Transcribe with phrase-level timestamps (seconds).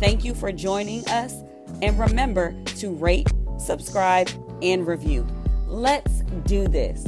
[0.00, 1.34] Thank you for joining us,
[1.80, 3.28] and remember to rate,
[3.58, 4.28] subscribe,
[4.60, 5.26] and review.
[5.66, 7.06] Let's do this.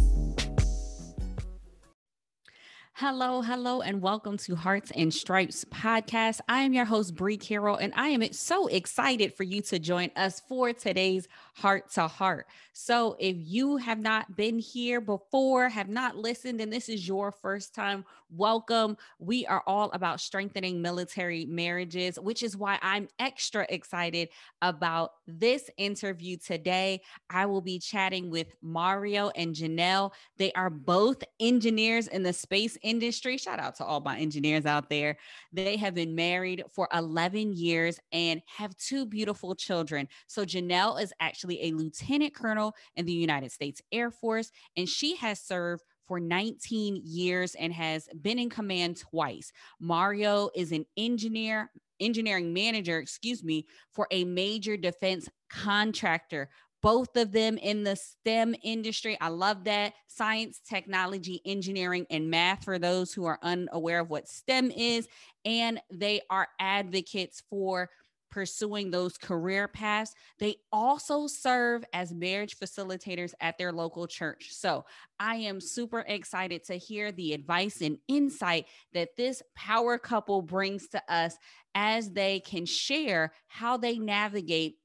[2.94, 6.40] Hello, hello, and welcome to Hearts and Stripes podcast.
[6.48, 10.10] I am your host, Bree Carroll, and I am so excited for you to join
[10.16, 12.48] us for today's Heart to Heart.
[12.74, 17.32] So, if you have not been here before, have not listened, and this is your
[17.32, 18.98] first time, welcome.
[19.18, 24.28] We are all about strengthening military marriages, which is why I'm extra excited
[24.60, 27.00] about this interview today.
[27.30, 30.12] I will be chatting with Mario and Janelle.
[30.36, 33.38] They are both engineers in the space industry.
[33.38, 35.16] Shout out to all my engineers out there.
[35.54, 40.08] They have been married for 11 years and have two beautiful children.
[40.26, 45.16] So Janelle is actually a lieutenant colonel in the United States Air Force, and she
[45.16, 49.52] has served for 19 years and has been in command twice.
[49.80, 56.48] Mario is an engineer, engineering manager, excuse me, for a major defense contractor
[56.82, 59.18] both of them in the STEM industry.
[59.20, 64.28] I love that science, technology, engineering, and math for those who are unaware of what
[64.28, 65.08] STEM is.
[65.44, 67.90] And they are advocates for
[68.30, 70.12] pursuing those career paths.
[70.38, 74.48] They also serve as marriage facilitators at their local church.
[74.50, 74.84] So
[75.18, 80.88] I am super excited to hear the advice and insight that this power couple brings
[80.88, 81.36] to us
[81.74, 84.76] as they can share how they navigate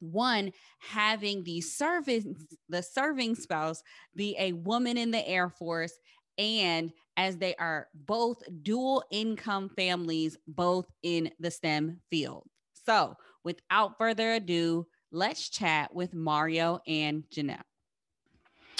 [0.00, 2.36] one having the serving
[2.68, 3.82] the serving spouse
[4.14, 5.98] be a woman in the air force
[6.38, 12.46] and as they are both dual income families both in the STEM field.
[12.88, 17.60] So, without further ado, let's chat with Mario and Janelle.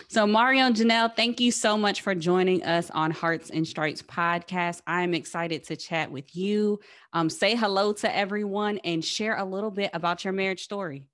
[0.08, 4.00] So, Mario and Janelle, thank you so much for joining us on Hearts and Stripes
[4.00, 4.80] podcast.
[4.86, 6.80] I'm excited to chat with you.
[7.12, 11.04] Um, say hello to everyone and share a little bit about your marriage story.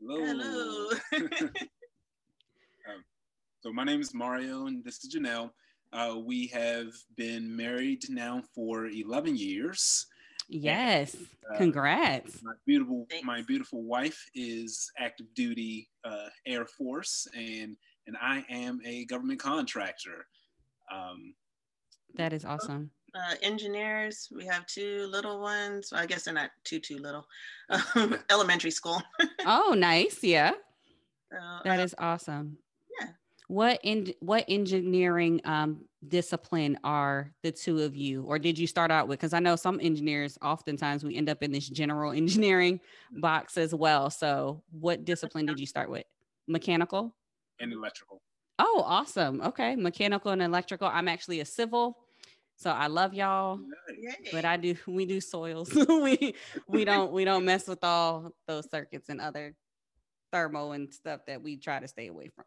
[0.00, 0.24] Hello.
[0.24, 0.90] hello.
[1.12, 1.50] um,
[3.60, 5.50] so, my name is Mario, and this is Janelle.
[5.92, 6.88] Uh, we have
[7.18, 10.06] been married now for 11 years.
[10.52, 11.16] Yes.
[11.50, 12.42] Uh, Congrats.
[12.42, 13.26] My beautiful, Thanks.
[13.26, 17.76] my beautiful wife is active duty uh, Air Force, and
[18.06, 20.26] and I am a government contractor.
[20.92, 21.34] Um,
[22.14, 22.90] that is awesome.
[23.14, 25.90] Uh, engineers, we have two little ones.
[25.92, 27.26] Well, I guess they're not too too little.
[27.70, 29.02] Um, elementary school.
[29.46, 30.22] oh, nice.
[30.22, 30.52] Yeah.
[31.30, 32.58] So, that uh, is awesome.
[33.52, 33.56] Yeah.
[33.56, 38.90] What in what engineering um, discipline are the two of you or did you start
[38.90, 39.20] out with?
[39.20, 42.80] Because i know some engineers oftentimes we end up in this general engineering
[43.12, 44.10] box as well.
[44.10, 46.04] So what discipline did you start with?
[46.48, 47.14] Mechanical?
[47.60, 48.22] And electrical.
[48.58, 49.42] Oh awesome.
[49.42, 50.88] Okay mechanical and electrical.
[50.88, 51.98] I'm actually a civil
[52.54, 53.58] so i love y'all
[54.30, 55.70] but i do we do soils.
[55.88, 56.34] We
[56.68, 59.54] we don't we don't mess with all those circuits and other
[60.32, 62.44] thermo and stuff that we try to stay away from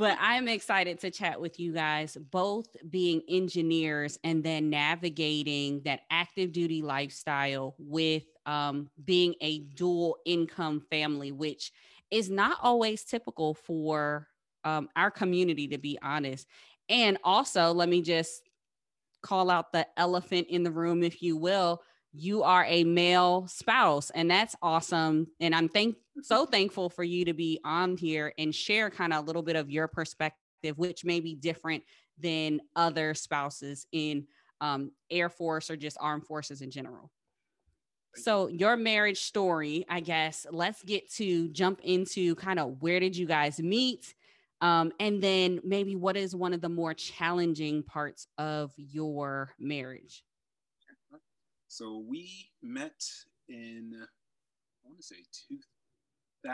[0.00, 6.00] but I'm excited to chat with you guys, both being engineers and then navigating that
[6.10, 11.70] active duty lifestyle with um, being a dual income family, which
[12.10, 14.26] is not always typical for
[14.64, 16.46] um, our community, to be honest.
[16.88, 18.40] And also, let me just
[19.20, 24.10] call out the elephant in the room, if you will you are a male spouse
[24.10, 28.54] and that's awesome and i'm thank so thankful for you to be on here and
[28.54, 31.82] share kind of a little bit of your perspective which may be different
[32.18, 34.26] than other spouses in
[34.60, 37.10] um, air force or just armed forces in general.
[38.16, 43.16] So your marriage story i guess let's get to jump into kind of where did
[43.16, 44.14] you guys meet
[44.60, 50.24] um, and then maybe what is one of the more challenging parts of your marriage
[51.70, 53.00] so we met
[53.48, 55.22] in, I want to say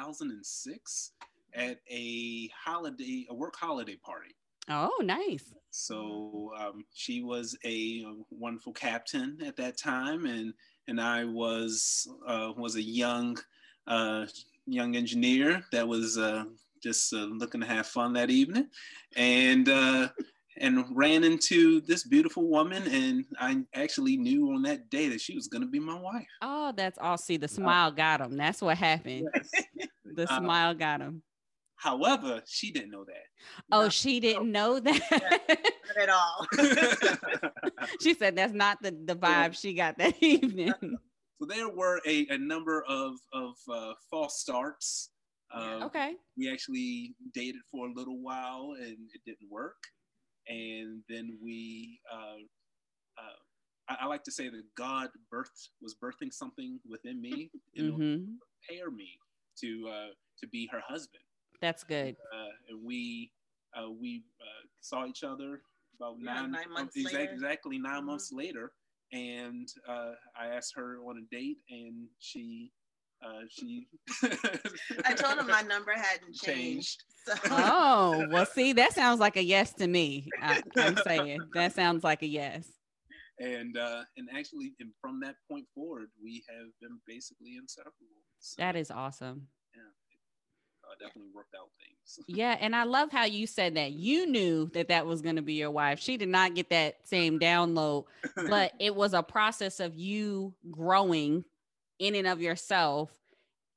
[0.05, 1.13] 2006
[1.55, 4.37] at a holiday, a work holiday party.
[4.69, 5.55] Oh, nice.
[5.71, 10.53] So um, she was a wonderful captain at that time, and
[10.87, 13.39] and I was uh, was a young
[13.87, 14.27] uh,
[14.67, 16.45] young engineer that was uh,
[16.83, 18.69] just uh, looking to have fun that evening,
[19.17, 20.09] and uh,
[20.59, 25.35] and ran into this beautiful woman, and I actually knew on that day that she
[25.35, 26.27] was going to be my wife.
[26.43, 27.19] Oh, that's all.
[27.19, 28.37] See, the smile got him.
[28.37, 29.29] That's what happened.
[29.35, 29.51] Yes.
[30.15, 31.23] the uh, smile got him.
[31.77, 33.25] However, she didn't know that.
[33.71, 33.89] Oh, no.
[33.91, 35.57] she didn't know that
[36.01, 36.47] at all.
[38.01, 40.73] she said that's not the, the vibe she got that evening.
[41.39, 45.11] So there were a, a number of, of uh, false starts.
[45.55, 46.15] Uh, okay.
[46.37, 49.77] We actually dated for a little while and it didn't work.
[50.49, 52.43] And then we, uh,
[53.19, 53.37] uh
[53.89, 57.93] I, I, like to say that God birthed was birthing something within me in mm-hmm.
[57.93, 58.27] order to
[58.69, 59.19] prepare me
[59.61, 61.23] to uh, to be her husband.
[61.61, 62.17] That's good.
[62.33, 63.33] Uh, and we
[63.77, 65.63] uh, we uh, saw each other
[65.99, 67.33] about yeah, nine, nine months exactly, later.
[67.33, 68.07] exactly 9 mm-hmm.
[68.07, 68.73] months later,
[69.13, 72.73] and uh, I asked her on a date, and she
[73.25, 73.87] uh, she.
[75.05, 76.45] I told him my number hadn't changed.
[76.45, 77.05] changed.
[77.27, 77.35] So.
[77.51, 80.29] Oh well, see, that sounds like a yes to me.
[80.41, 82.69] I, am saying that sounds like a yes.
[83.39, 88.23] And uh, and actually, and from that point forward, we have been basically inseparable.
[88.39, 88.63] So.
[88.63, 89.49] That is awesome
[90.87, 92.21] uh, definitely worked out things.
[92.29, 95.43] yeah, and I love how you said that you knew that that was going to
[95.43, 96.01] be your wife.
[96.01, 98.05] She did not get that same download,
[98.49, 101.45] but it was a process of you growing
[101.99, 103.11] in and of yourself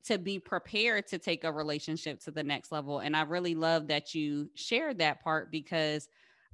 [0.05, 2.99] to be prepared to take a relationship to the next level.
[2.99, 6.07] And I really love that you shared that part because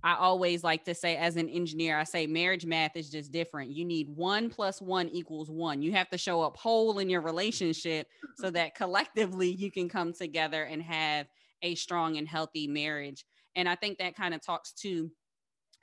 [0.04, 3.72] I always like to say, as an engineer, I say marriage math is just different.
[3.72, 5.82] You need one plus one equals one.
[5.82, 8.08] You have to show up whole in your relationship
[8.38, 11.28] so that collectively you can come together and have
[11.64, 13.26] a strong and healthy marriage.
[13.56, 15.10] And I think that kind of talks to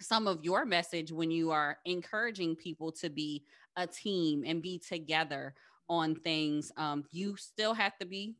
[0.01, 3.45] some of your message when you are encouraging people to be
[3.77, 5.55] a team and be together
[5.93, 6.73] on things.
[6.77, 8.37] Um, you still have to be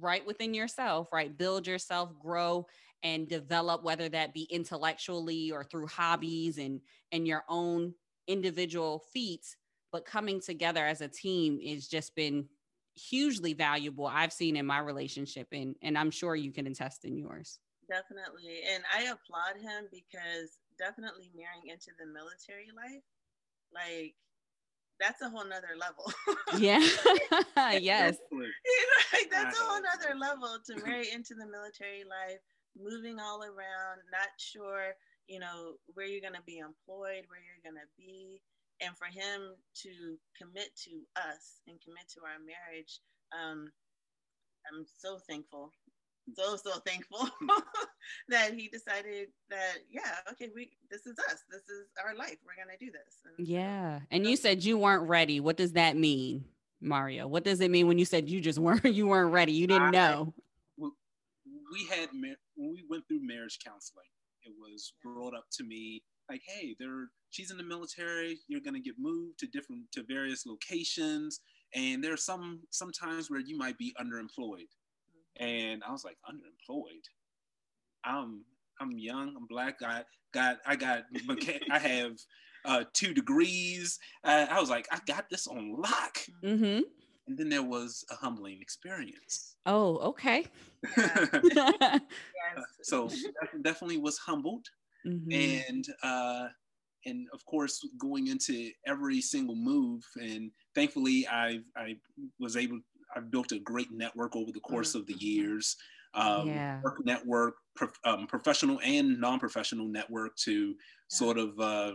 [0.00, 1.36] right within yourself, right?
[1.36, 2.66] Build yourself, grow
[3.02, 6.80] and develop whether that be intellectually or through hobbies and
[7.12, 7.94] and your own
[8.26, 9.56] individual feats
[9.92, 12.46] but coming together as a team has just been
[12.94, 17.16] hugely valuable i've seen in my relationship and and i'm sure you can attest in
[17.16, 23.02] yours definitely and i applaud him because definitely marrying into the military life
[23.72, 24.14] like
[25.00, 26.12] that's a whole nother level.
[26.58, 26.80] yeah.
[27.80, 28.16] yes.
[28.32, 32.40] Like, that's a whole nother level to marry into the military life,
[32.76, 34.94] moving all around, not sure,
[35.26, 38.40] you know, where you're going to be employed, where you're going to be.
[38.80, 39.90] And for him to
[40.38, 43.00] commit to us and commit to our marriage,
[43.34, 43.70] um,
[44.66, 45.72] I'm so thankful,
[46.36, 47.28] so so thankful
[48.28, 52.62] that he decided that yeah, okay, we this is us, this is our life, we're
[52.62, 53.18] gonna do this.
[53.24, 55.40] And yeah, and you said you weren't ready.
[55.40, 56.44] What does that mean,
[56.80, 57.26] Mario?
[57.26, 59.52] What does it mean when you said you just weren't you weren't ready?
[59.52, 60.34] You didn't know.
[60.78, 64.06] we had when we went through marriage counseling,
[64.42, 68.80] it was brought up to me like, hey, there she's in the military, you're gonna
[68.80, 71.40] get moved to different to various locations,
[71.74, 74.68] and there's some sometimes where you might be underemployed.
[75.38, 77.04] And I was like, underemployed.
[78.04, 78.44] I'm
[78.80, 80.02] I'm young, I'm black, I
[80.32, 81.04] got I got
[81.70, 82.12] I have
[82.64, 83.98] uh, two degrees.
[84.24, 86.18] Uh, I was like, I got this on lock.
[86.44, 86.82] Mm-hmm.
[87.26, 89.56] And then there was a humbling experience.
[89.66, 90.46] Oh, okay.
[90.96, 92.00] yes.
[92.82, 93.10] so
[93.60, 94.66] definitely was humbled,
[95.06, 95.30] mm-hmm.
[95.30, 96.48] and uh,
[97.04, 101.96] and of course going into every single move, and thankfully I I
[102.40, 102.80] was able
[103.14, 104.98] I built a great network over the course mm-hmm.
[104.98, 105.76] of the years.
[106.14, 106.80] Um, yeah.
[106.82, 107.54] Work network,
[108.04, 110.74] um, professional and non-professional network to yeah.
[111.08, 111.92] sort of uh,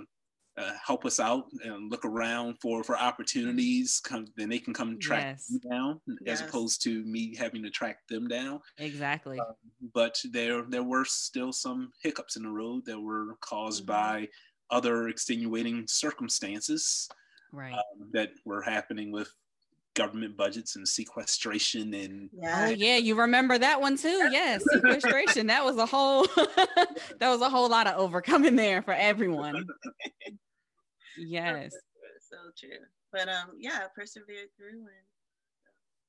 [0.58, 5.00] uh, help us out and look around for for opportunities come then they can come
[5.00, 5.50] track yes.
[5.50, 6.42] me down yes.
[6.42, 9.56] as opposed to me having to track them down exactly um,
[9.94, 13.94] but there there were still some hiccups in the road that were caused mm-hmm.
[13.94, 14.28] by
[14.70, 17.10] other extenuating circumstances
[17.52, 19.34] right um, that were happening with
[19.96, 22.68] government budgets and sequestration and yeah.
[22.68, 27.42] oh yeah you remember that one too yes sequestration that was a whole that was
[27.42, 29.66] a whole lot of overcoming there for everyone
[31.18, 31.72] yes
[32.30, 32.78] so true
[33.12, 35.06] but um yeah persevered through and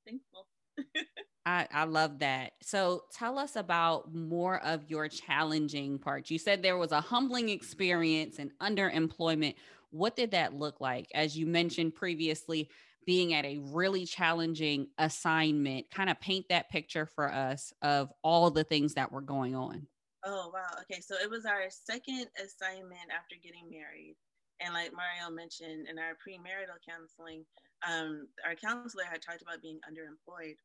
[0.07, 0.47] thankful
[1.47, 2.53] I, I love that.
[2.63, 6.31] So tell us about more of your challenging parts.
[6.31, 9.57] You said there was a humbling experience and underemployment.
[9.91, 11.07] What did that look like?
[11.15, 12.71] As you mentioned previously,
[13.07, 18.51] being at a really challenging assignment, kind of paint that picture for us of all
[18.51, 19.87] the things that were going on.
[20.25, 20.81] Oh, wow.
[20.83, 21.01] Okay.
[21.01, 24.17] So it was our second assignment after getting married.
[24.61, 27.45] And like Mario mentioned in our premarital counseling,
[27.87, 30.57] um, our counselor had talked about being underemployed.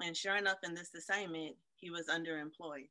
[0.00, 2.88] And sure enough, in this assignment, he was underemployed.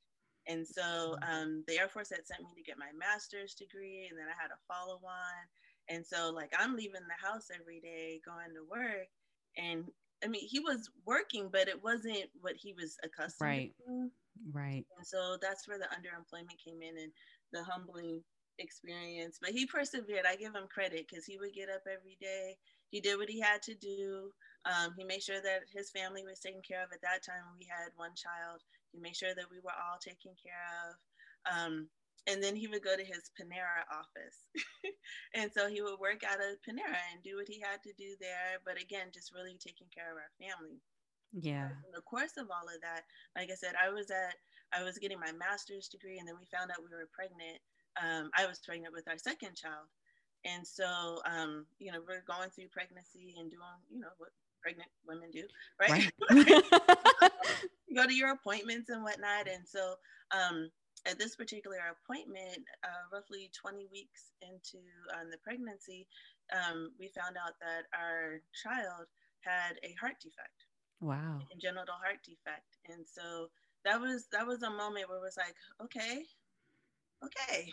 [0.48, 4.18] And so um, the Air Force had sent me to get my master's degree, and
[4.18, 5.40] then I had a follow on.
[5.90, 9.08] And so, like, I'm leaving the house every day, going to work.
[9.58, 9.86] And
[10.24, 13.74] I mean, he was working, but it wasn't what he was accustomed right.
[13.88, 14.12] to.
[14.52, 14.86] Right.
[14.98, 17.12] And so that's where the underemployment came in and
[17.52, 18.22] the humbling
[18.60, 19.40] experience.
[19.42, 20.26] But he persevered.
[20.28, 22.58] I give him credit because he would get up every day.
[22.92, 24.32] He did what he had to do.
[24.66, 26.92] Um, he made sure that his family was taken care of.
[26.92, 28.62] At that time, we had one child.
[28.92, 30.96] He made sure that we were all taken care of.
[31.48, 31.88] Um,
[32.28, 34.50] and then he would go to his Panera office.
[35.36, 38.16] and so he would work out of Panera and do what he had to do
[38.20, 38.60] there.
[38.66, 40.82] But again, just really taking care of our family.
[41.34, 41.70] Yeah.
[41.86, 43.06] In the course of all of that,
[43.38, 44.36] like I said, I was at,
[44.74, 47.62] I was getting my master's degree, and then we found out we were pregnant.
[48.02, 49.90] Um, I was pregnant with our second child.
[50.46, 54.90] And so, um, you know, we're going through pregnancy and doing, you know, what pregnant
[55.06, 55.44] women do,
[55.80, 56.10] right?
[56.32, 57.32] right.
[57.96, 59.48] go to your appointments and whatnot.
[59.48, 59.96] And so
[60.32, 60.70] um,
[61.06, 66.08] at this particular appointment, uh, roughly 20 weeks into um, the pregnancy,
[66.54, 69.08] um, we found out that our child
[69.42, 70.66] had a heart defect.
[71.02, 71.40] Wow.
[71.42, 72.78] A congenital heart defect.
[72.90, 73.48] And so
[73.86, 76.24] that was that was a moment where it was like, okay,
[77.24, 77.70] okay.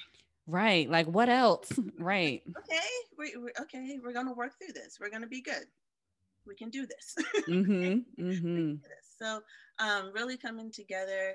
[0.47, 0.89] Right.
[0.89, 1.73] Like what else?
[1.99, 2.43] right.
[2.47, 2.89] Okay.
[3.19, 3.99] We, we, okay.
[4.03, 4.99] We're gonna work through this.
[5.01, 5.67] We're gonna be good
[6.47, 7.17] we can do this.
[7.49, 8.75] mm-hmm, mm-hmm.
[9.19, 9.41] So
[9.79, 11.35] um, really coming together,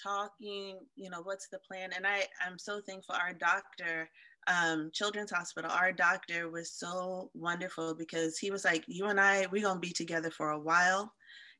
[0.00, 1.90] talking, you know, what's the plan?
[1.94, 4.08] And I, I'm so thankful our doctor,
[4.46, 9.46] um, Children's Hospital, our doctor was so wonderful because he was like, you and I,
[9.50, 11.12] we're going to be together for a while.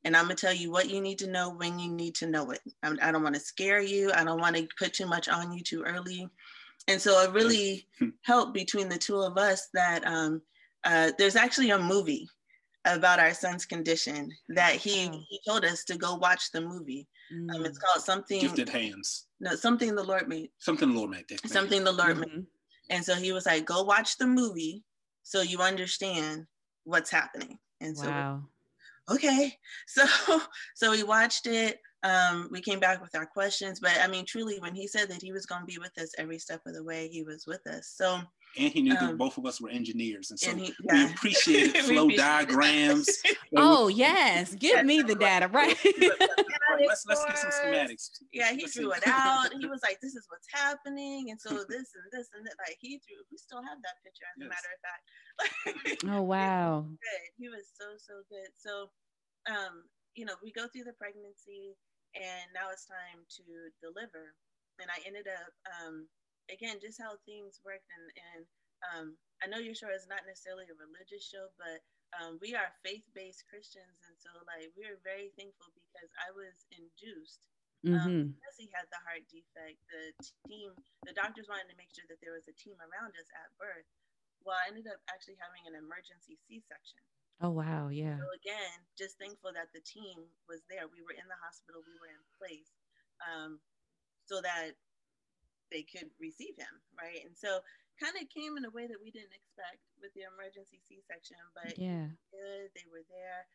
[0.05, 2.51] And I'm gonna tell you what you need to know when you need to know
[2.51, 2.61] it.
[2.83, 4.11] I, I don't want to scare you.
[4.13, 6.29] I don't want to put too much on you too early.
[6.89, 7.87] And so it really
[8.23, 10.43] helped between the two of us that um,
[10.85, 12.29] uh, there's actually a movie
[12.85, 15.21] about our son's condition that he, oh.
[15.29, 17.07] he told us to go watch the movie.
[17.33, 17.55] Mm.
[17.55, 17.83] Um, it's mm.
[17.83, 19.27] called something Gifted Hands.
[19.41, 20.51] No, something the Lord made.
[20.59, 21.25] Something the Lord made.
[21.47, 22.37] Something the Lord mm-hmm.
[22.37, 22.47] made.
[22.91, 24.85] And so he was like, go watch the movie
[25.23, 26.47] so you understand
[26.85, 27.59] what's happening.
[27.81, 28.43] And so wow.
[29.11, 29.57] okay.
[29.87, 30.05] So
[30.75, 31.79] so we watched it.
[32.05, 35.23] Um, we came back with our questions, but I mean, truly, when he said that
[35.23, 37.65] he was going to be with us every step of the way, he was with
[37.69, 37.93] us.
[37.95, 38.21] So
[38.59, 41.07] and he knew um, that both of us were engineers, and so and he, yeah.
[41.07, 43.09] we appreciated flow we diagrams.
[43.57, 45.77] oh yes, give me the data, right?
[46.87, 48.11] let's let's get some schematics.
[48.33, 48.99] Yeah, he let's drew see.
[48.99, 49.51] it out.
[49.59, 52.55] He was like, "This is what's happening," and so this and this and that.
[52.59, 53.19] Like he drew.
[53.31, 54.47] We still have that picture, as yes.
[54.47, 56.05] a matter of fact.
[56.13, 56.85] oh wow!
[56.89, 57.25] Good.
[57.39, 58.53] He was so so good.
[58.55, 58.91] So,
[59.49, 61.75] um, you know, we go through the pregnancy,
[62.15, 63.45] and now it's time to
[63.81, 64.37] deliver.
[64.81, 66.09] And I ended up um,
[66.51, 67.87] again, just how things worked.
[67.87, 68.43] And, and
[68.83, 69.07] um,
[69.43, 71.83] I know your show is not necessarily a religious show, but
[72.19, 76.53] um, we are faith-based Christians, and so like we are very thankful because I was
[76.69, 77.49] induced
[77.89, 78.25] um, mm-hmm.
[78.37, 79.81] because he had the heart defect.
[79.89, 80.13] The
[80.45, 80.77] team,
[81.09, 83.89] the doctors wanted to make sure that there was a team around us at birth.
[84.45, 87.01] Well, I ended up actually having an emergency C-section.
[87.41, 88.21] Oh wow, yeah.
[88.21, 90.85] So again, just thankful that the team was there.
[90.93, 91.81] We were in the hospital.
[91.81, 92.71] We were in place,
[93.25, 93.57] um,
[94.29, 94.77] so that
[95.73, 97.25] they could receive him, right?
[97.25, 97.65] And so
[97.97, 101.75] kind of came in a way that we didn't expect with the emergency C-section, but
[101.81, 103.49] yeah, good, they were there.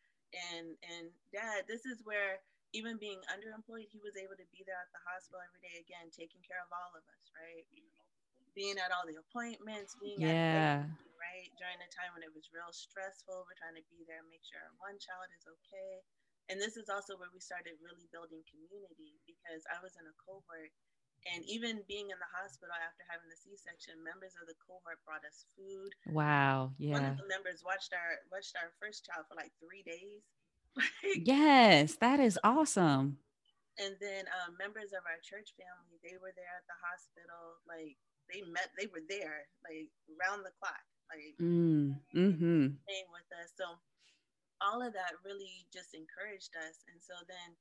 [0.52, 2.42] And and dad, this is where
[2.76, 6.12] even being underemployed, he was able to be there at the hospital every day again,
[6.12, 7.64] taking care of all of us, right?
[8.52, 10.84] Being at all the appointments, being yeah.
[10.84, 13.46] at right during the time when it was real stressful.
[13.48, 16.04] We're trying to be there, make sure one child is okay.
[16.48, 20.16] And this is also where we started really building community because I was in a
[20.16, 20.72] cohort
[21.26, 25.26] and even being in the hospital after having the C-section, members of the cohort brought
[25.26, 25.92] us food.
[26.06, 26.72] Wow.
[26.78, 26.98] Yeah.
[26.98, 30.22] One of the members watched our watched our first child for like three days.
[31.26, 33.18] yes, that is awesome.
[33.78, 37.62] And then um, members of our church family, they were there at the hospital.
[37.66, 37.98] Like
[38.30, 42.74] they met, they were there like round the clock, like mm, mm-hmm.
[42.74, 43.54] staying with us.
[43.54, 43.78] So
[44.58, 46.82] all of that really just encouraged us.
[46.90, 47.54] And so then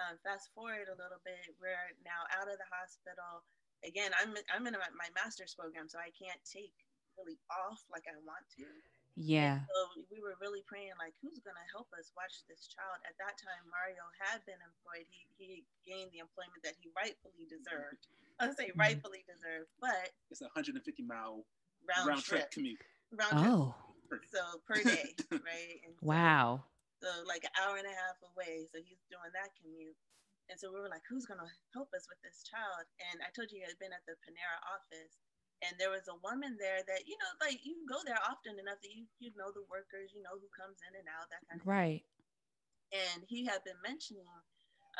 [0.00, 3.44] um, fast forward a little bit, we're now out of the hospital.
[3.84, 6.72] Again, I'm I'm in my master's program, so I can't take
[7.16, 8.68] really off like I want to.
[9.18, 9.60] Yeah.
[9.60, 13.02] And so we were really praying, like, who's going to help us watch this child?
[13.04, 15.04] At that time, Mario had been employed.
[15.12, 18.08] He, he gained the employment that he rightfully deserved.
[18.40, 18.80] I say mm-hmm.
[18.80, 21.44] rightfully deserved, but it's a 150 mile
[21.84, 22.48] round, round trip.
[22.48, 22.80] trip commute.
[23.12, 23.74] Round oh.
[24.08, 24.24] Trip.
[24.32, 25.12] So per day,
[25.44, 25.84] right?
[25.84, 26.64] And wow
[27.00, 28.68] so like an hour and a half away.
[28.68, 29.96] So he's doing that commute.
[30.52, 32.84] And so we were like, who's gonna help us with this child?
[33.10, 35.16] And I told you he had been at the Panera office.
[35.60, 38.80] And there was a woman there that, you know, like you go there often enough
[38.80, 41.60] that you you know the workers, you know who comes in and out, that kind
[41.60, 41.72] of thing.
[41.72, 42.02] right.
[42.04, 43.00] Thing.
[43.00, 44.28] And he had been mentioning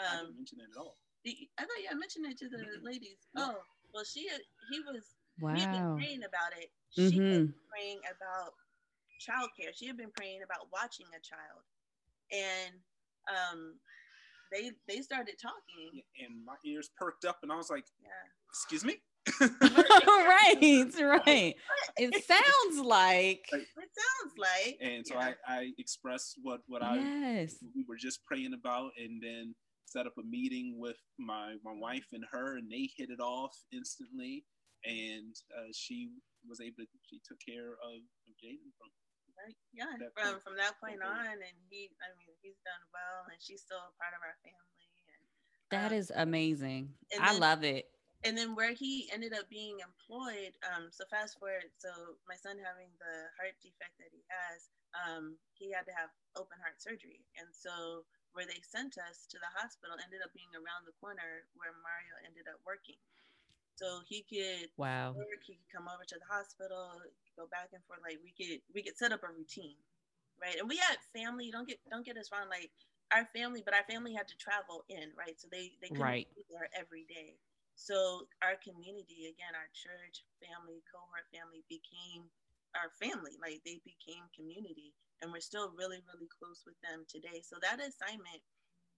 [0.01, 1.01] um I didn't mention it at all.
[1.27, 3.21] I thought yeah, I mentioned it to the ladies.
[3.37, 3.61] Oh,
[3.93, 4.29] well, she
[4.71, 5.05] he was
[5.41, 5.53] wow.
[5.53, 6.71] he had been praying about it.
[6.93, 7.51] She mm-hmm.
[7.51, 8.57] was praying about
[9.21, 9.77] childcare.
[9.77, 11.61] She had been praying about watching a child,
[12.33, 12.75] and
[13.29, 13.75] um,
[14.53, 18.09] they they started talking, and my ears perked up, and I was like, yeah.
[18.51, 18.97] "Excuse me."
[19.41, 20.57] right,
[20.99, 21.55] right.
[21.97, 24.79] It sounds like it sounds like.
[24.81, 25.33] And so yeah.
[25.47, 27.57] I, I expressed what what I yes.
[27.75, 32.07] we were just praying about, and then set up a meeting with my my wife
[32.13, 34.45] and her, and they hit it off instantly.
[34.85, 36.09] And uh, she
[36.49, 38.89] was able to she took care of, of Jaden from
[39.41, 39.57] right?
[39.73, 43.65] Yeah, from from that point on, and he, I mean, he's done well, and she's
[43.65, 44.87] still a part of our family.
[45.09, 45.23] And
[45.73, 46.93] that um, is amazing.
[47.17, 47.89] I then, love it
[48.25, 51.89] and then where he ended up being employed um, so fast forward so
[52.29, 56.61] my son having the heart defect that he has um, he had to have open
[56.61, 58.05] heart surgery and so
[58.37, 62.15] where they sent us to the hospital ended up being around the corner where mario
[62.23, 63.01] ended up working
[63.81, 67.01] so he could wow work he could come over to the hospital
[67.37, 69.81] go back and forth like we could we could set up a routine
[70.37, 72.69] right and we had family don't get don't get us wrong like
[73.17, 76.29] our family but our family had to travel in right so they they couldn't right.
[76.37, 77.41] be there every day
[77.81, 82.29] so our community, again, our church family, cohort family became
[82.77, 83.41] our family.
[83.41, 84.93] Like they became community.
[85.25, 87.41] And we're still really, really close with them today.
[87.41, 88.45] So that assignment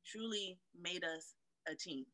[0.02, 1.38] truly made us
[1.70, 2.06] a team.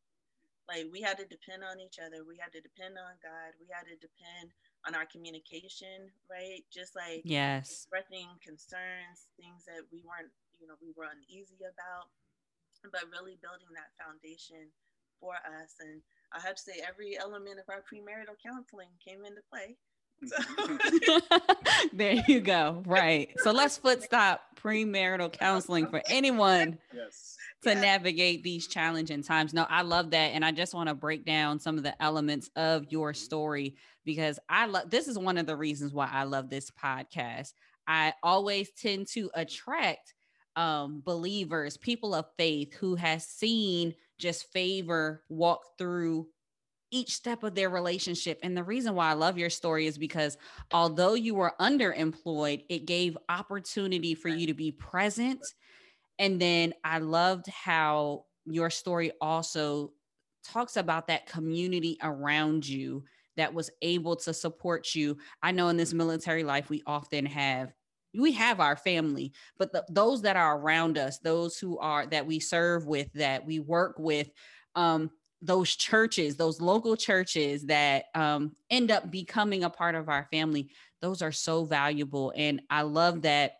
[0.69, 2.21] Like we had to depend on each other.
[2.21, 3.57] We had to depend on God.
[3.57, 4.53] We had to depend
[4.85, 6.61] on our communication, right?
[6.69, 10.29] Just like yes, expressing concerns, things that we weren't,
[10.61, 12.13] you know, we were uneasy about,
[12.93, 14.69] but really building that foundation
[15.17, 15.81] for us.
[15.81, 19.73] And I have to say every element of our premarital counseling came into play.
[20.25, 21.19] So.
[21.93, 22.83] there you go.
[22.85, 23.29] Right.
[23.37, 27.37] So let's foot stop premarital counseling for anyone yes.
[27.63, 27.79] to yeah.
[27.79, 29.53] navigate these challenging times.
[29.53, 30.31] No, I love that.
[30.33, 34.39] And I just want to break down some of the elements of your story because
[34.49, 37.53] I love this is one of the reasons why I love this podcast.
[37.87, 40.13] I always tend to attract
[40.55, 46.27] um, believers, people of faith who has seen just favor walk through
[46.91, 48.39] each step of their relationship.
[48.43, 50.37] And the reason why I love your story is because
[50.71, 55.45] although you were underemployed, it gave opportunity for you to be present.
[56.17, 59.91] And then I loved how your story also
[60.43, 63.03] talks about that community around you
[63.37, 65.17] that was able to support you.
[65.41, 67.73] I know in this military life, we often have
[68.17, 72.25] we have our family but the, those that are around us those who are that
[72.25, 74.31] we serve with that we work with
[74.73, 80.27] um those churches those local churches that um end up becoming a part of our
[80.31, 80.69] family
[81.01, 83.53] those are so valuable and i love that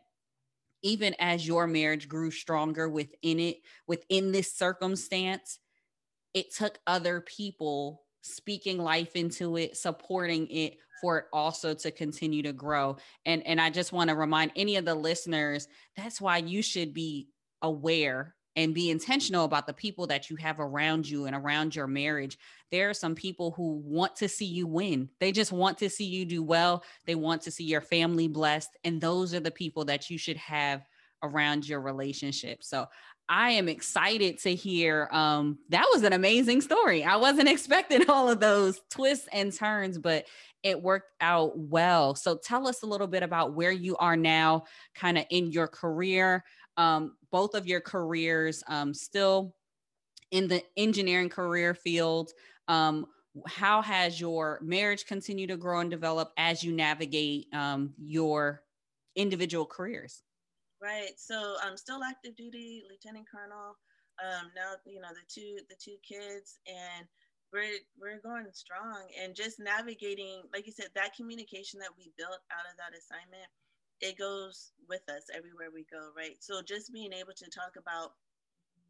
[0.81, 5.59] even as your marriage grew stronger within it within this circumstance
[6.33, 12.43] it took other people speaking life into it supporting it for it also to continue
[12.43, 12.97] to grow.
[13.25, 16.93] And and I just want to remind any of the listeners that's why you should
[16.93, 17.29] be
[17.61, 21.88] aware and be intentional about the people that you have around you and around your
[21.88, 22.38] marriage.
[22.72, 25.08] There are some people who want to see you win.
[25.22, 26.84] They just want to see you do well.
[27.06, 28.72] They want to see your family blessed.
[28.84, 30.86] And those are the people that you should have
[31.24, 32.62] around your relationship.
[32.62, 32.88] So
[33.30, 35.08] I am excited to hear.
[35.13, 37.06] Um, that was an amazing story.
[37.06, 40.26] I wasn't expecting all of those twists and turns, but
[40.63, 42.13] it worked out well.
[42.13, 45.69] So tell us a little bit about where you are now, kind of in your
[45.69, 46.43] career.
[46.76, 49.55] Um, both of your careers um, still
[50.31, 52.31] in the engineering career field.
[52.67, 53.05] Um,
[53.47, 58.63] how has your marriage continued to grow and develop as you navigate um, your
[59.15, 60.23] individual careers?
[60.81, 61.11] Right.
[61.17, 63.75] So I'm still active duty, lieutenant colonel.
[64.19, 67.07] Um, now you know the two the two kids, and
[67.51, 69.07] we're we're going strong.
[69.21, 73.47] And just navigating, like you said, that communication that we built out of that assignment,
[74.01, 76.09] it goes with us everywhere we go.
[76.15, 76.38] Right.
[76.39, 78.12] So just being able to talk about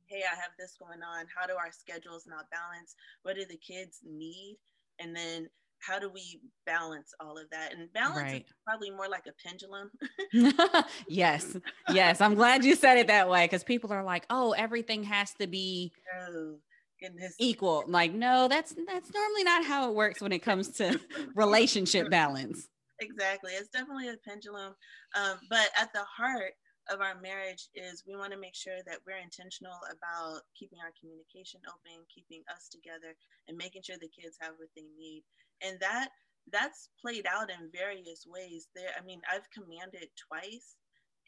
[0.10, 1.26] hey, I have this going on.
[1.34, 2.95] How do our schedules not balance?
[3.22, 4.58] What do the kids need?
[5.00, 5.48] And then
[5.82, 7.74] how do we balance all of that?
[7.74, 8.41] And balance right.
[8.41, 9.91] is probably more like a pendulum.
[11.08, 11.56] yes.
[11.93, 12.22] Yes.
[12.22, 15.48] I'm glad you said it that way because people are like, oh, everything has to
[15.48, 15.91] be
[16.28, 16.56] oh,
[17.00, 17.36] goodness.
[17.39, 17.84] equal.
[17.88, 21.00] Like, no, that's that's normally not how it works when it comes to
[21.36, 22.67] relationship balance.
[23.00, 23.54] Exactly.
[23.54, 24.74] It's definitely a pendulum.
[25.16, 26.54] Um, but at the heart
[26.92, 30.92] of our marriage is we want to make sure that we're intentional about keeping our
[31.00, 33.16] communication open, keeping us together,
[33.48, 35.24] and making sure the kids have what they need
[35.62, 36.10] and that
[36.52, 40.78] that's played out in various ways there i mean i've commanded twice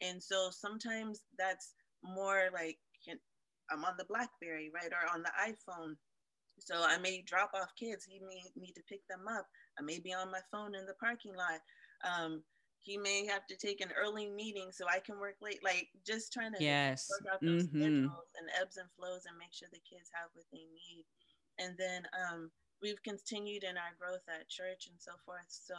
[0.00, 2.78] and so sometimes that's more like
[3.70, 5.94] i'm on the blackberry right or on the iphone
[6.58, 8.04] So I may drop off kids.
[8.04, 9.46] He may need to pick them up.
[9.78, 11.60] I may be on my phone in the parking lot.
[12.04, 12.42] Um,
[12.82, 15.62] he may have to take an early meeting so I can work late.
[15.62, 17.08] Like just trying to yes.
[17.10, 17.78] work out those mm-hmm.
[17.78, 21.06] schedules and ebbs and flows and make sure the kids have what they need.
[21.58, 22.50] And then um,
[22.82, 25.46] we've continued in our growth at church and so forth.
[25.46, 25.74] So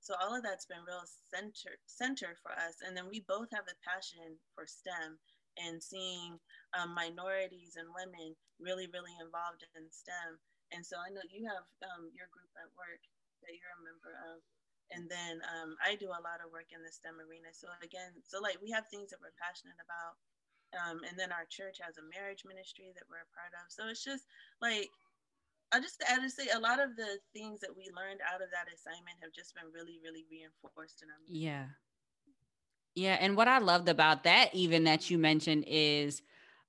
[0.00, 2.80] so all of that's been real center center for us.
[2.86, 5.18] And then we both have a passion for STEM
[5.58, 6.38] and seeing
[6.76, 10.38] um, minorities and women really really involved in STEM.
[10.74, 11.64] And so I know you have
[11.94, 13.02] um, your group at work
[13.46, 14.42] that you're a member of
[14.94, 17.50] and then um, I do a lot of work in the STEM arena.
[17.50, 20.14] So again, so like we have things that we're passionate about,
[20.78, 23.66] um, and then our church has a marriage ministry that we're a part of.
[23.70, 24.30] So it's just
[24.62, 24.94] like
[25.74, 28.54] I just add to say a lot of the things that we learned out of
[28.54, 31.18] that assignment have just been really, really reinforced in our.
[31.26, 31.74] Yeah.
[32.96, 36.22] Yeah, and what I loved about that, even that you mentioned, is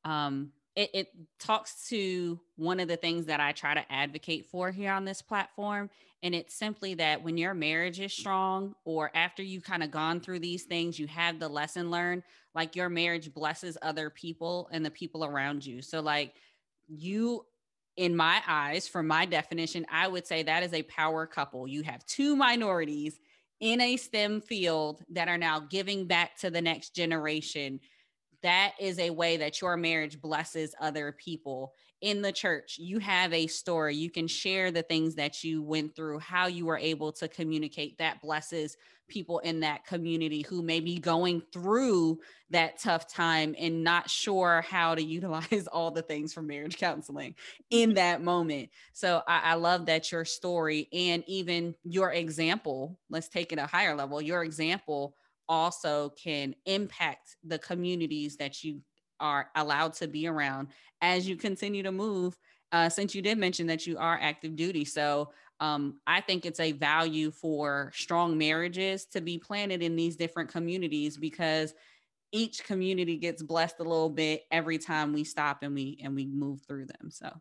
[0.03, 1.07] um, it, it
[1.39, 5.21] talks to one of the things that I try to advocate for here on this
[5.21, 5.89] platform.
[6.21, 10.19] And it's simply that when your marriage is strong, or after you've kind of gone
[10.19, 14.85] through these things, you have the lesson learned, like your marriage blesses other people and
[14.85, 15.81] the people around you.
[15.81, 16.33] So, like,
[16.89, 17.45] you,
[17.95, 21.69] in my eyes, from my definition, I would say that is a power couple.
[21.69, 23.17] You have two minorities
[23.59, 27.79] in a STEM field that are now giving back to the next generation
[28.43, 33.33] that is a way that your marriage blesses other people in the church you have
[33.33, 33.95] a story.
[33.95, 37.97] You can share the things that you went through how you were able to communicate
[37.97, 43.83] that blesses people in that community who may be going through that tough time and
[43.83, 47.35] not sure how to utilize all the things from marriage counseling
[47.69, 47.95] in mm-hmm.
[47.95, 48.69] that moment.
[48.93, 53.65] So I, I love that your story and even your example let's take it a
[53.65, 55.15] higher level your example
[55.49, 58.81] also can impact the communities that you
[59.19, 60.69] are allowed to be around
[61.01, 62.37] as you continue to move.
[62.71, 64.83] Uh, since you did mention that you are active duty.
[64.83, 70.17] So um, I think it's a value for strong marriages to be planted in these
[70.17, 71.73] different communities because
[72.31, 76.25] each community gets blessed a little bit every time we stop and we and we
[76.25, 77.09] move through them.
[77.09, 77.31] So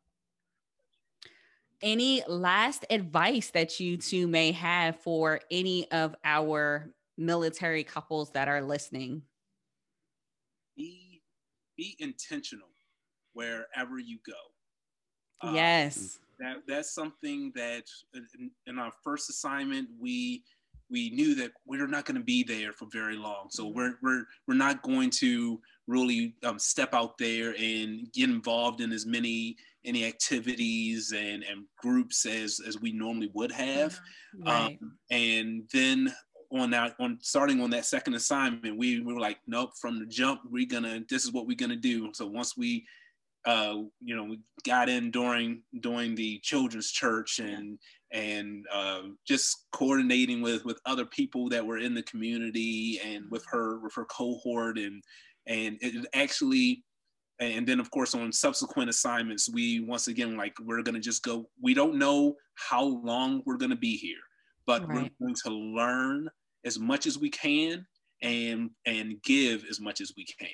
[1.83, 8.49] any last advice that you two may have for any of our military couples that
[8.49, 9.23] are listening?
[11.77, 12.69] Be intentional
[13.35, 14.33] wherever you go.
[15.47, 16.19] Uh, yes.
[16.41, 17.85] that that's something that
[18.15, 20.43] in, in, our first assignment we
[20.91, 23.49] we knew that we're not going to be there for very long.
[23.51, 28.81] So we're we're we're not going to really um, step out there and get involved
[28.81, 33.99] in as many any activities and, and groups as as we normally would have.
[34.39, 34.79] Right.
[34.81, 36.15] Um, and then
[36.59, 40.07] on that on starting on that second assignment, we, we were like, nope, from the
[40.07, 42.11] jump, we're gonna this is what we're gonna do.
[42.15, 42.87] So once we
[43.47, 47.79] uh, you know, we got in during during the children's church and
[48.13, 53.45] and uh, just coordinating with with other people that were in the community and with
[53.47, 55.03] her with her cohort and
[55.47, 56.85] and it actually
[57.39, 61.49] and then of course on subsequent assignments we once again like we're gonna just go
[61.61, 64.17] we don't know how long we're gonna be here
[64.67, 65.13] but right.
[65.21, 66.29] we're going to learn
[66.67, 67.87] as much as we can
[68.23, 70.49] and and give as much as we can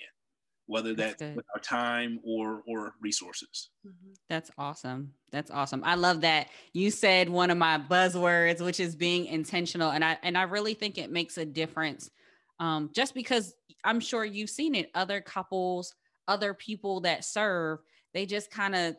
[0.66, 3.70] whether that's, that's with our time or or resources.
[3.86, 4.12] Mm-hmm.
[4.28, 5.12] that's awesome.
[5.30, 5.82] That's awesome.
[5.84, 10.18] I love that you said one of my buzzwords which is being intentional and i
[10.22, 12.10] and i really think it makes a difference
[12.60, 14.90] um, just because i'm sure you've seen it.
[14.94, 15.94] Other couples
[16.28, 17.80] other people that serve
[18.14, 18.96] they just kind of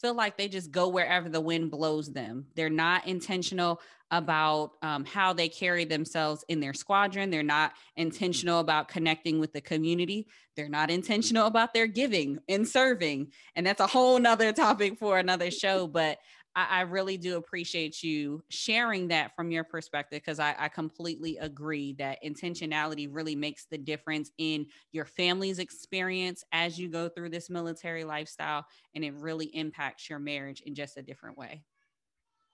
[0.00, 2.46] feel like they just go wherever the wind blows them.
[2.54, 3.80] They're not intentional
[4.10, 7.30] about um, how they carry themselves in their squadron.
[7.30, 10.28] They're not intentional about connecting with the community.
[10.56, 13.32] They're not intentional about their giving and serving.
[13.54, 15.86] And that's a whole nother topic for another show.
[15.86, 16.18] But
[16.58, 21.36] I, I really do appreciate you sharing that from your perspective because I, I completely
[21.36, 27.30] agree that intentionality really makes the difference in your family's experience as you go through
[27.30, 28.66] this military lifestyle,
[28.96, 31.62] and it really impacts your marriage in just a different way.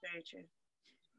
[0.02, 0.44] Very true.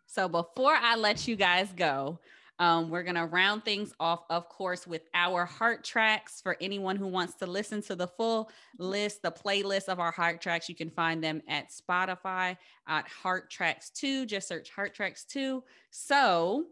[0.06, 2.20] So before I let you guys go,
[2.60, 6.40] um, we're going to round things off, of course, with our heart tracks.
[6.42, 10.42] For anyone who wants to listen to the full list, the playlist of our heart
[10.42, 12.56] tracks, you can find them at Spotify
[12.88, 14.26] at Heart Tracks 2.
[14.26, 15.64] Just search Heart Tracks 2.
[15.90, 16.66] So,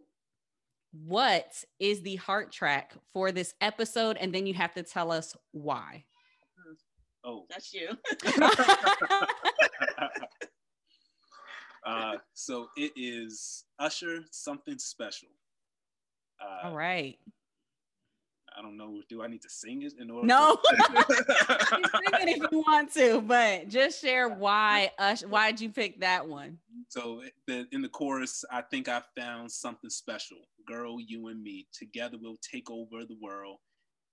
[1.06, 4.16] what is the heart track for this episode?
[4.18, 6.06] And then you have to tell us why.
[7.26, 7.90] Oh, that's you.
[11.86, 15.30] uh, so it is Usher something special.
[16.44, 17.18] Uh, All right.
[18.56, 19.02] I don't know.
[19.10, 20.28] Do I need to sing it in order?
[20.28, 25.22] No, to- sing it if you want to, but just share why us.
[25.24, 26.60] Why'd you pick that one?
[26.90, 30.38] so the, in the chorus, I think I found something special.
[30.68, 33.58] Girl, you and me together, we'll take over the world.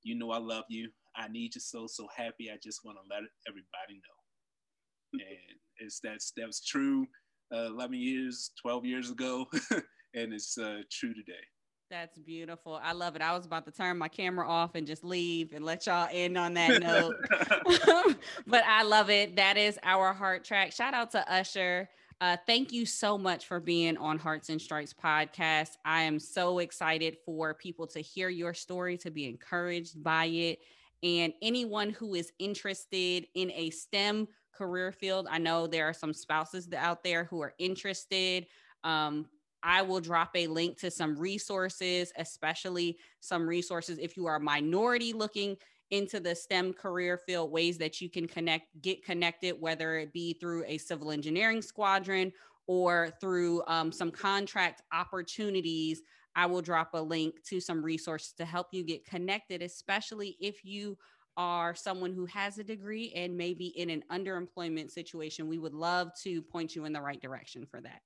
[0.03, 0.89] You know I love you.
[1.17, 2.51] I need you so so happy.
[2.51, 5.21] I just want to let everybody know.
[5.21, 7.07] And it's that's that's true.
[7.53, 9.47] Uh, Eleven years, twelve years ago,
[10.15, 11.45] and it's uh, true today.
[11.91, 12.79] That's beautiful.
[12.81, 13.23] I love it.
[13.23, 16.39] I was about to turn my camera off and just leave and let y'all end
[16.39, 17.17] on that note.
[18.47, 19.35] but I love it.
[19.35, 20.71] That is our heart track.
[20.71, 21.89] Shout out to Usher.
[22.21, 25.71] Uh, thank you so much for being on Hearts and Stripes podcast.
[25.85, 30.61] I am so excited for people to hear your story, to be encouraged by it.
[31.03, 36.15] And anyone who is interested in a STEM career field, I know there are some
[36.15, 38.47] spouses out there who are interested.
[38.85, 39.27] Um,
[39.63, 44.41] I will drop a link to some resources, especially some resources if you are a
[44.41, 45.57] minority looking
[45.91, 50.35] into the STEM career field, ways that you can connect, get connected, whether it be
[50.35, 52.33] through a civil engineering squadron
[52.67, 56.03] or through um, some contract opportunities.
[56.37, 60.65] I will drop a link to some resources to help you get connected, especially if
[60.65, 60.97] you
[61.37, 65.49] are someone who has a degree and maybe in an underemployment situation.
[65.49, 68.03] We would love to point you in the right direction for that.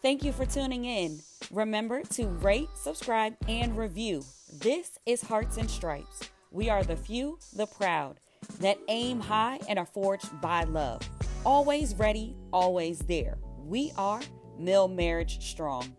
[0.00, 1.18] Thank you for tuning in.
[1.50, 4.22] Remember to rate, subscribe, and review.
[4.60, 6.30] This is Hearts and Stripes.
[6.52, 8.20] We are the few, the proud,
[8.60, 11.02] that aim high and are forged by love.
[11.44, 13.38] Always ready, always there.
[13.66, 14.20] We are
[14.56, 15.96] Mil Marriage Strong.